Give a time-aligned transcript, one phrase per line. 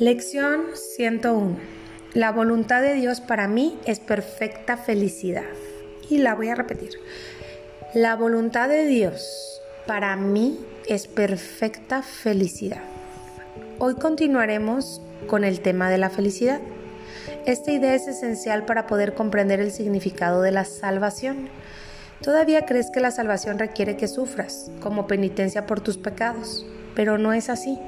[0.00, 0.62] Lección
[0.96, 1.58] 101.
[2.14, 5.44] La voluntad de Dios para mí es perfecta felicidad.
[6.08, 6.92] Y la voy a repetir.
[7.92, 12.80] La voluntad de Dios para mí es perfecta felicidad.
[13.78, 16.62] Hoy continuaremos con el tema de la felicidad.
[17.44, 21.50] Esta idea es esencial para poder comprender el significado de la salvación.
[22.22, 26.64] Todavía crees que la salvación requiere que sufras como penitencia por tus pecados,
[26.94, 27.78] pero no es así.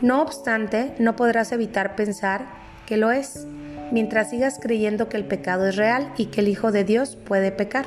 [0.00, 2.46] No obstante, no podrás evitar pensar
[2.86, 3.48] que lo es,
[3.90, 7.50] mientras sigas creyendo que el pecado es real y que el Hijo de Dios puede
[7.50, 7.86] pecar.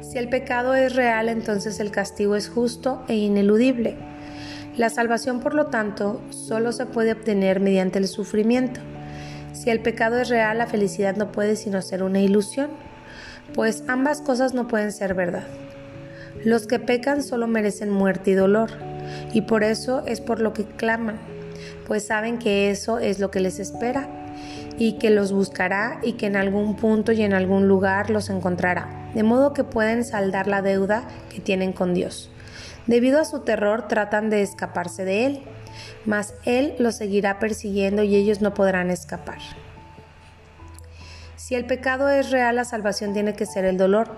[0.00, 3.96] Si el pecado es real, entonces el castigo es justo e ineludible.
[4.76, 8.80] La salvación, por lo tanto, solo se puede obtener mediante el sufrimiento.
[9.52, 12.70] Si el pecado es real, la felicidad no puede sino ser una ilusión,
[13.54, 15.48] pues ambas cosas no pueden ser verdad.
[16.44, 18.87] Los que pecan solo merecen muerte y dolor
[19.32, 21.18] y por eso es por lo que claman,
[21.86, 24.08] pues saben que eso es lo que les espera
[24.78, 29.10] y que los buscará y que en algún punto y en algún lugar los encontrará,
[29.14, 32.30] de modo que pueden saldar la deuda que tienen con Dios.
[32.86, 35.42] Debido a su terror tratan de escaparse de Él,
[36.06, 39.38] mas Él los seguirá persiguiendo y ellos no podrán escapar.
[41.48, 44.10] Si el pecado es real, la salvación tiene que ser el dolor.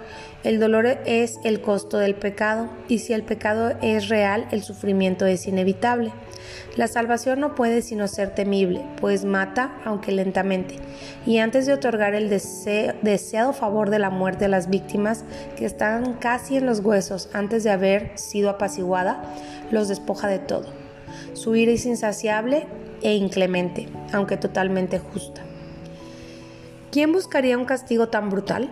[0.43, 5.27] El dolor es el costo del pecado y si el pecado es real, el sufrimiento
[5.27, 6.13] es inevitable.
[6.75, 10.75] La salvación no puede sino ser temible, pues mata, aunque lentamente,
[11.25, 15.25] y antes de otorgar el deseado favor de la muerte a las víctimas
[15.57, 19.23] que están casi en los huesos antes de haber sido apaciguada,
[19.71, 20.67] los despoja de todo.
[21.35, 22.67] Su ira es insaciable
[23.03, 25.45] e inclemente, aunque totalmente justa.
[26.91, 28.69] ¿Quién buscaría un castigo tan brutal?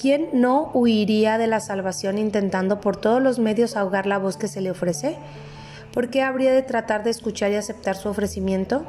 [0.00, 4.46] ¿Quién no huiría de la salvación intentando por todos los medios ahogar la voz que
[4.46, 5.16] se le ofrece?
[5.92, 8.84] ¿Por qué habría de tratar de escuchar y aceptar su ofrecimiento?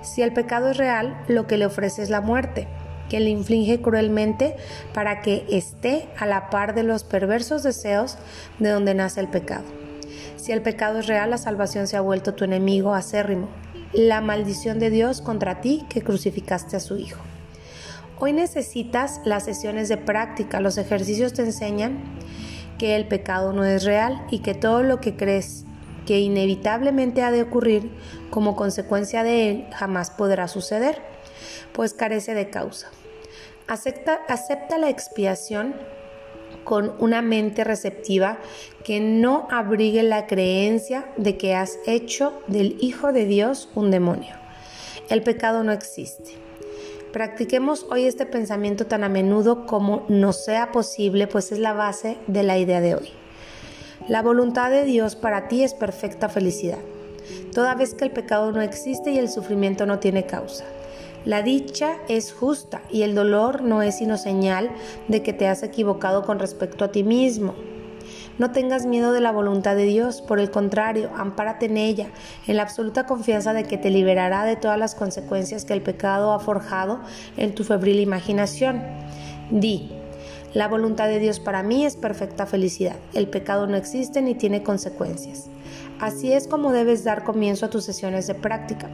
[0.00, 2.66] Si el pecado es real, lo que le ofrece es la muerte,
[3.10, 4.56] que le inflige cruelmente
[4.94, 8.16] para que esté a la par de los perversos deseos
[8.58, 9.64] de donde nace el pecado.
[10.36, 13.48] Si el pecado es real, la salvación se ha vuelto tu enemigo acérrimo,
[13.92, 17.20] la maldición de Dios contra ti que crucificaste a su Hijo.
[18.24, 20.60] Hoy necesitas las sesiones de práctica.
[20.60, 22.00] Los ejercicios te enseñan
[22.78, 25.64] que el pecado no es real y que todo lo que crees
[26.06, 27.90] que inevitablemente ha de ocurrir
[28.30, 31.02] como consecuencia de él jamás podrá suceder,
[31.72, 32.92] pues carece de causa.
[33.66, 35.74] Acepta, acepta la expiación
[36.62, 38.38] con una mente receptiva
[38.84, 44.36] que no abrigue la creencia de que has hecho del Hijo de Dios un demonio.
[45.08, 46.51] El pecado no existe.
[47.12, 52.16] Practiquemos hoy este pensamiento tan a menudo como nos sea posible, pues es la base
[52.26, 53.10] de la idea de hoy.
[54.08, 56.78] La voluntad de Dios para ti es perfecta felicidad,
[57.52, 60.64] toda vez que el pecado no existe y el sufrimiento no tiene causa.
[61.26, 64.70] La dicha es justa y el dolor no es sino señal
[65.08, 67.54] de que te has equivocado con respecto a ti mismo.
[68.38, 72.08] No tengas miedo de la voluntad de Dios, por el contrario, ampárate en ella,
[72.46, 76.32] en la absoluta confianza de que te liberará de todas las consecuencias que el pecado
[76.32, 77.00] ha forjado
[77.36, 78.82] en tu febril imaginación.
[79.50, 79.90] Di,
[80.54, 82.96] la voluntad de Dios para mí es perfecta felicidad.
[83.14, 85.48] El pecado no existe ni tiene consecuencias.
[85.98, 88.90] Así es como debes dar comienzo a tus sesiones de práctica.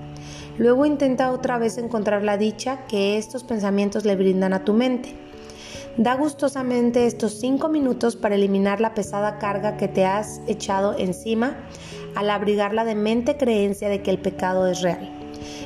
[0.58, 5.27] Luego intenta otra vez encontrar la dicha que estos pensamientos le brindan a tu mente.
[5.98, 11.56] Da gustosamente estos cinco minutos para eliminar la pesada carga que te has echado encima
[12.14, 15.10] al abrigar la demente creencia de que el pecado es real.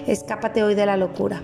[0.06, 1.42] Escápate hoy de la locura.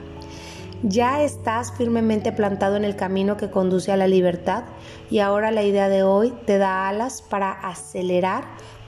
[0.82, 4.64] Ya estás firmemente plantado en el camino que conduce a la libertad
[5.10, 8.44] y ahora la idea de hoy te da alas para acelerar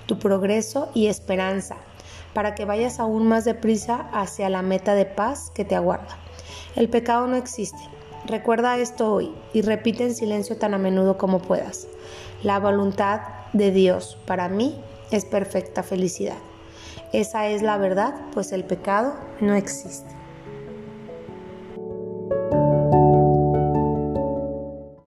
[0.07, 1.77] tu progreso y esperanza,
[2.33, 6.17] para que vayas aún más deprisa hacia la meta de paz que te aguarda.
[6.75, 8.00] El pecado no existe,
[8.31, 11.89] Recuerda esto hoy y repite en silencio tan a menudo como puedas.
[12.45, 13.23] La voluntad
[13.53, 14.81] de Dios para mí
[15.11, 16.39] es perfecta felicidad.
[17.13, 20.20] Esa es la verdad, pues el pecado no existe.